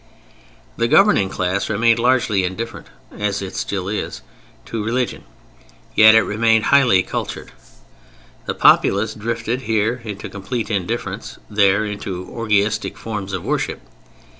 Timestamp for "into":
10.03-10.27, 11.85-12.25